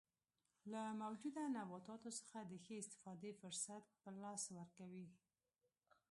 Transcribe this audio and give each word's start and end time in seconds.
له 0.71 0.81
موجوده 1.01 1.43
نباتاتو 1.55 2.09
څخه 2.19 2.39
د 2.45 2.51
ښې 2.63 2.75
استفادې 2.81 3.31
فرصت 3.41 3.83
په 4.01 4.09
لاس 4.21 4.43
ورکوي. 4.57 5.07